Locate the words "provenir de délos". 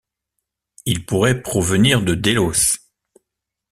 1.43-2.79